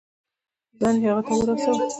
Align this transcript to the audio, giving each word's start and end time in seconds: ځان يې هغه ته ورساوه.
ځان 0.79 0.95
يې 1.01 1.07
هغه 1.09 1.21
ته 1.27 1.33
ورساوه. 1.37 1.85